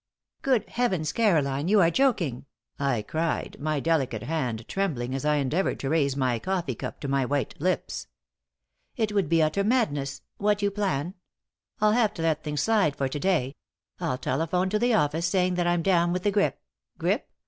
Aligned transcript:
"Good 0.41 0.67
heavens, 0.67 1.11
Caroline, 1.11 1.67
you 1.67 1.79
are 1.79 1.91
joking!" 1.91 2.47
I 2.79 3.03
cried, 3.03 3.57
my 3.59 3.79
delicate 3.79 4.23
hand 4.23 4.67
trembling 4.67 5.13
as 5.13 5.25
I 5.25 5.35
endeavored 5.35 5.79
to 5.81 5.89
raise 5.89 6.17
my 6.17 6.39
coffee 6.39 6.73
cup 6.73 6.99
to 7.01 7.07
my 7.07 7.23
white 7.23 7.53
lips. 7.61 8.07
"It 8.95 9.13
would 9.13 9.29
be 9.29 9.43
utter 9.43 9.63
madness 9.63 10.23
what 10.37 10.63
you 10.63 10.71
plan! 10.71 11.13
I'll 11.79 11.91
have 11.91 12.15
to 12.15 12.23
let 12.23 12.43
things 12.43 12.61
slide 12.63 12.95
for 12.95 13.07
to 13.09 13.19
day. 13.19 13.53
I'll 13.99 14.17
telephone 14.17 14.71
to 14.71 14.79
the 14.79 14.95
office 14.95 15.27
saying 15.27 15.53
that 15.53 15.67
I'm 15.67 15.83
down 15.83 16.11
with 16.13 16.23
the 16.23 16.31
grip. 16.31 16.59
Grip? 16.97 17.29